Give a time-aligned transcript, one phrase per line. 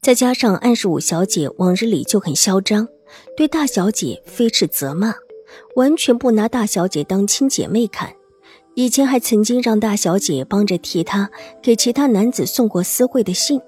[0.00, 2.88] 再加上安十五小姐往日里就很嚣张，
[3.36, 5.12] 对大小姐非斥责骂，
[5.74, 8.14] 完全不拿大小姐当亲姐妹看。
[8.74, 11.28] 以前还曾经让大小姐帮着替他
[11.60, 13.60] 给其他男子送过私会的信，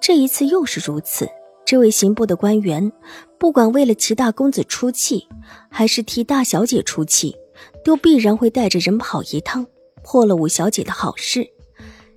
[0.00, 1.26] 这一次又是如此。
[1.64, 2.92] 这位刑部的官员，
[3.38, 5.26] 不管为了齐大公子出气，
[5.70, 7.34] 还是替大小姐出气，
[7.82, 9.66] 都必然会带着人跑一趟，
[10.02, 11.48] 破了五小姐的好事，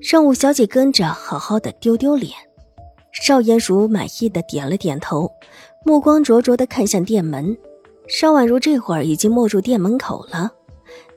[0.00, 2.32] 让五小姐跟着好好的丢丢脸。
[3.14, 5.30] 邵颜如满意的点了点头，
[5.84, 7.56] 目光灼灼的看向店门。
[8.08, 10.50] 邵婉如这会儿已经没入店门口了，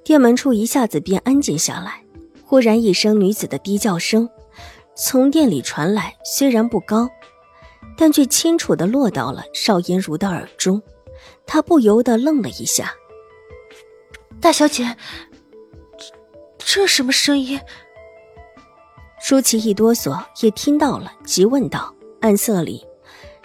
[0.06, 2.04] 店门处一下子便安静下来。
[2.46, 4.30] 忽然一声女子的低叫声
[4.96, 7.10] 从店里传来，虽然不高，
[7.98, 10.82] 但却清楚的落到了邵颜如的耳中。
[11.48, 12.94] 她不由得愣了一下
[14.40, 14.96] ：“大小姐，
[15.98, 16.06] 这
[16.58, 17.60] 这什么声音？”
[19.20, 22.86] 舒淇一哆嗦，也听到了，急问道：“暗色里，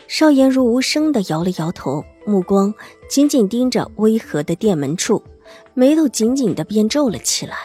[0.07, 2.73] 邵颜如无声的摇了摇头，目光
[3.09, 5.23] 紧紧盯着微合的店门处，
[5.75, 7.57] 眉头紧紧的便皱了起来。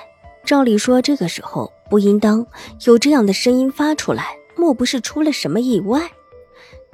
[0.45, 2.47] 照理说，这个时候不应当
[2.85, 6.09] 有这样的声音发出来，莫不是出了什么意外？”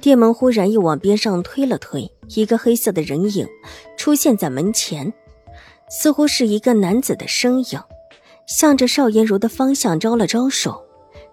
[0.00, 3.48] 店门忽然又往边上推了推，一个黑色的人影
[3.96, 5.14] 出现在门前，
[5.88, 7.80] 似乎是一个男子的身影，
[8.46, 10.83] 向着邵颜如的方向招了招手。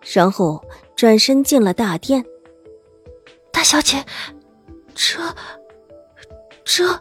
[0.02, 0.64] 然后
[0.96, 2.26] 转身进了大殿。
[3.52, 4.06] 大小姐，
[4.96, 5.20] 这
[6.64, 7.00] 这……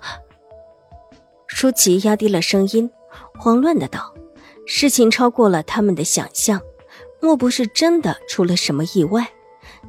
[1.47, 2.91] 舒淇压低了声音，
[3.39, 4.15] 慌乱的道
[4.67, 6.61] ：“事情超过了他们的想象，
[7.21, 9.27] 莫不是真的出了什么意外？”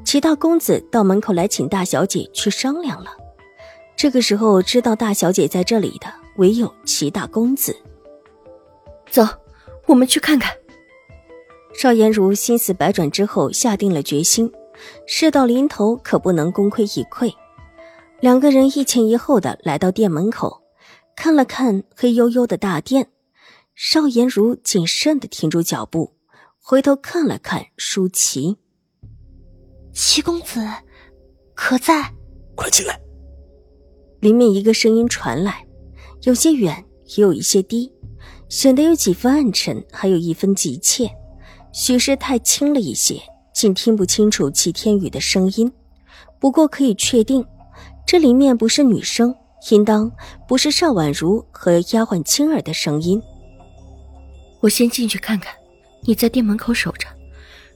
[0.05, 3.11] 齐大公子到门口来请大小姐去商量了。
[3.95, 6.07] 这个时候知道大小姐在这里的，
[6.37, 7.75] 唯有齐大公子。
[9.09, 9.27] 走，
[9.85, 10.51] 我们去看看。
[11.73, 14.51] 邵颜如心思百转之后，下定了决心，
[15.05, 17.33] 事到临头可不能功亏一篑。
[18.19, 20.61] 两个人一前一后的来到店门口，
[21.15, 23.09] 看了看黑黝黝的大殿，
[23.73, 26.13] 邵颜如谨慎的停住脚步，
[26.59, 28.57] 回头看了看舒淇。
[29.93, 30.59] 齐公子，
[31.55, 32.13] 可在？
[32.55, 32.99] 快进来！
[34.19, 35.65] 里面一个声音传来，
[36.21, 36.85] 有些远，
[37.17, 37.91] 也有一些低，
[38.49, 41.09] 显得有几分暗沉，还有一分急切。
[41.71, 43.21] 许是太轻了一些，
[43.53, 45.71] 竟听不清楚齐天宇的声音。
[46.39, 47.45] 不过可以确定，
[48.05, 49.33] 这里面不是女声，
[49.71, 50.11] 应当
[50.47, 53.21] 不是邵婉如和丫鬟青儿的声音。
[54.59, 55.53] 我先进去看看，
[56.01, 57.07] 你在店门口守着。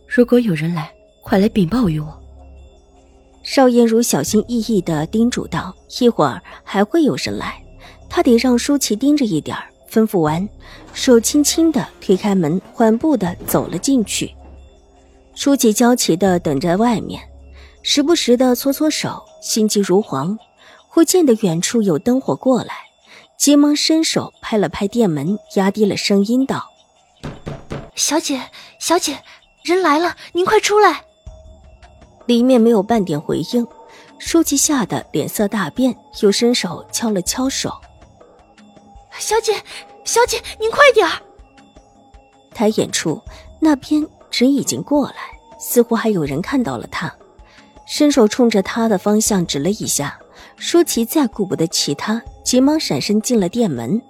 [0.08, 0.92] 如果有人来，
[1.24, 2.22] 快来禀报于我。
[3.44, 7.64] 邵艳如小心翼翼地叮嘱道：“一会儿还会有人来，
[8.10, 10.50] 她得让舒淇盯着一点儿。”吩咐完，
[10.94, 14.36] 手轻轻的推开门，缓步的走了进去。
[15.34, 17.22] 舒淇焦急的等在外面，
[17.82, 20.38] 时不时的搓搓手，心急如焚。
[20.90, 22.74] 忽见得远处有灯火过来，
[23.38, 26.66] 急忙伸手拍了拍店门，压低了声音道
[27.96, 28.42] ：“小姐，
[28.78, 29.20] 小姐，
[29.64, 31.06] 人来了，您快出来！”
[32.28, 33.66] 里面没有半点回应，
[34.20, 37.72] 舒淇吓得脸色大变，又伸手敲了敲手。
[39.18, 39.54] 小姐，
[40.04, 41.14] 小姐，您快点儿！
[42.54, 43.22] 抬眼处，
[43.60, 45.16] 那边人已经过来，
[45.60, 47.14] 似乎还有人看到了他，
[47.88, 50.20] 伸手冲着他的方向指了一下。
[50.58, 54.02] 舒淇再顾不得其他，急忙闪身进了店门。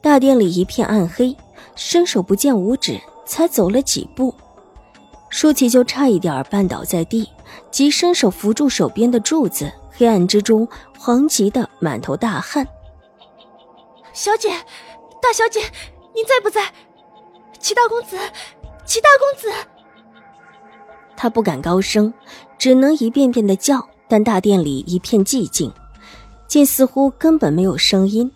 [0.00, 1.36] 大殿里一片暗黑，
[1.74, 4.34] 伸手不见五指，才走了几步，
[5.28, 7.28] 舒淇就差一点绊倒在地，
[7.70, 9.70] 急伸手扶住手边的柱子。
[9.94, 10.66] 黑暗之中，
[10.98, 12.66] 黄急的满头大汗。
[14.12, 14.50] 小姐，
[15.22, 15.60] 大小姐，
[16.14, 16.70] 您在不在？
[17.58, 18.18] 齐大公子，
[18.84, 19.50] 齐大公子。
[21.16, 22.12] 他不敢高声，
[22.58, 23.88] 只能一遍遍的叫。
[24.08, 25.72] 但大殿里一片寂静，
[26.46, 28.30] 竟似乎根本没有声音。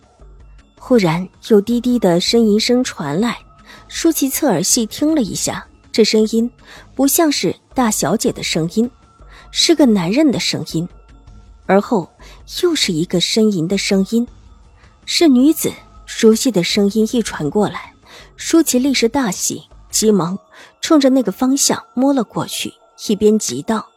[0.78, 3.38] 忽然有低低的呻吟声传来，
[3.86, 6.50] 舒淇侧耳细听了一下，这声音
[6.94, 8.90] 不像是大小姐的声音，
[9.50, 10.88] 是个男人的声音。
[11.66, 12.08] 而后
[12.62, 14.26] 又是一个呻吟的声音。
[15.06, 15.72] 是女子
[16.04, 17.94] 熟悉的声音一传过来，
[18.36, 20.36] 舒淇立时大喜，急忙
[20.80, 22.74] 冲着那个方向摸了过去，
[23.08, 23.88] 一边急道：“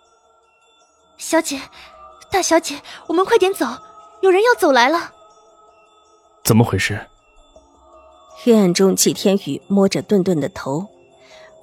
[1.17, 1.59] 小姐，
[2.31, 3.65] 大小姐，我们快点走，
[4.21, 5.11] 有人要走来了。
[6.43, 7.05] 怎么回事？
[8.41, 10.87] 黑暗中，齐天宇摸着顿顿的头，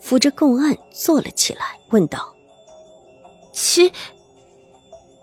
[0.00, 2.34] 扶着供案坐了起来，问道
[3.54, 3.92] ：“齐，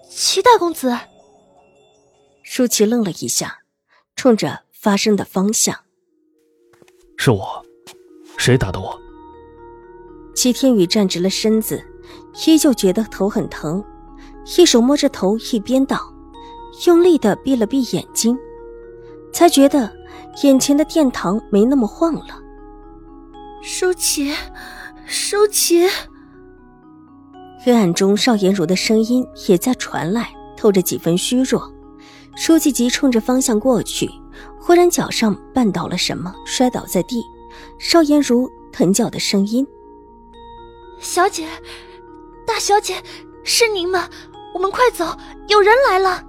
[0.09, 0.97] 齐大公子。”
[2.41, 3.59] 舒淇愣了一下，
[4.23, 5.75] 冲着发生的方向
[7.19, 7.61] ：“是我，
[8.37, 8.97] 谁打的我？”
[10.33, 11.83] 齐天宇站直了身子，
[12.47, 13.83] 依旧觉得头很疼，
[14.57, 15.99] 一手摸着头，一边道
[16.87, 18.39] ：“用力的闭了闭眼睛，
[19.33, 19.91] 才觉得
[20.43, 22.41] 眼前的殿堂没那么晃了。”
[23.61, 24.33] 舒淇，
[25.05, 25.85] 舒淇。
[27.59, 31.72] 黑暗中，邵颜如的声音也在传来，透着几分虚弱。
[32.35, 34.09] 舒淇急冲着方向过去，
[34.59, 37.23] 忽然脚上绊倒了什么，摔倒在地。
[37.77, 39.65] 邵颜如疼叫的声音。
[40.99, 41.47] 小姐，
[42.47, 42.95] 大小姐，
[43.43, 44.09] 是您吗？
[44.53, 45.05] 我们快走，
[45.47, 46.23] 有人来了。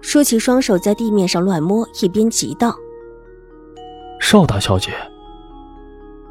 [0.00, 2.76] 舒淇双手在地面上乱摸，一边急道
[4.20, 4.92] ：“邵大小姐。”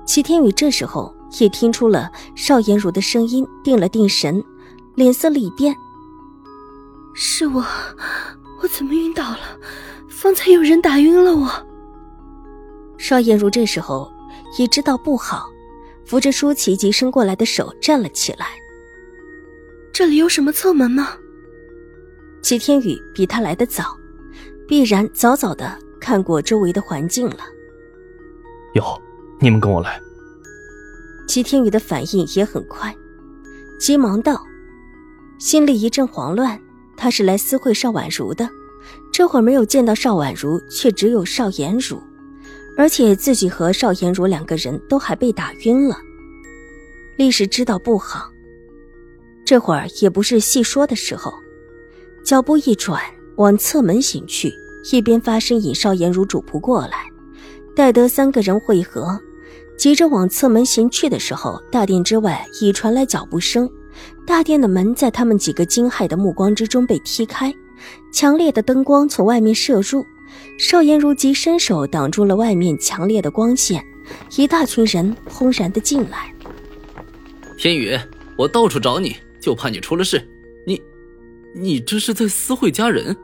[0.05, 4.43] 齐天宇这时候也听出了邵颜如的声音，定了定神，
[4.95, 5.75] 脸色立变
[7.15, 7.65] ：“是我，
[8.61, 9.39] 我怎么晕倒了？
[10.09, 11.49] 方才有人打晕了我。”
[12.99, 14.11] 邵艳如这时候
[14.59, 15.49] 也知道不好。
[16.05, 18.45] 扶着舒淇急伸过来的手站了起来。
[19.91, 21.13] 这里有什么侧门吗？
[22.43, 23.97] 齐天宇比他来的早，
[24.67, 27.39] 必然早早的看过周围的环境了。
[28.75, 28.83] 有，
[29.39, 29.99] 你们跟我来。
[31.27, 32.95] 齐天宇的反应也很快，
[33.79, 34.39] 急忙道，
[35.39, 36.61] 心里一阵慌乱。
[36.97, 38.49] 他是来私会邵婉如的，
[39.11, 42.01] 这会儿没有见到邵婉如，却只有邵颜如。
[42.77, 45.97] 而且自己和邵颜如两个人都还被打晕了，
[47.17, 48.29] 历史知道不好，
[49.45, 51.33] 这会儿也不是细说的时候，
[52.23, 53.01] 脚步一转
[53.37, 54.51] 往侧门行去，
[54.91, 57.05] 一边发声引邵颜如主仆过来。
[57.73, 59.19] 待得三个人汇合，
[59.77, 63.69] 急着往侧门行去的时候，大殿之外已传来脚步声，
[64.25, 67.53] 大殿的门在他们几个惊骇的目光之中被踢开，
[68.11, 70.05] 强烈的灯光从外面射入。
[70.57, 73.83] 邵颜如急伸手挡住了外面强烈的光线，
[74.35, 76.33] 一大群人轰然的进来。
[77.57, 77.97] 天宇，
[78.35, 80.21] 我到处找你，就怕你出了事。
[80.65, 80.81] 你，
[81.53, 83.15] 你这是在私会家人？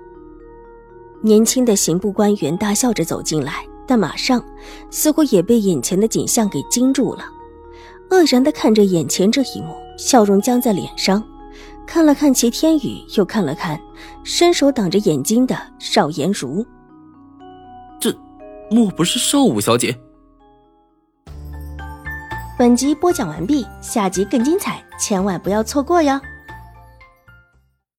[1.22, 4.44] 年轻的刑部官员大笑着走进来，但马上
[4.90, 7.26] 似乎也被眼前的景象给惊住了，
[8.10, 11.24] 愕然的看着眼前这一幕，笑容僵在脸上，
[11.86, 13.80] 看了看齐天宇，又看了看
[14.24, 16.66] 伸手挡着眼睛的邵颜如。
[18.00, 18.16] 这
[18.70, 19.96] 莫不是邵五小姐？
[22.58, 26.20] 本集播讲完毕，下集更精彩，千万不要错过哟！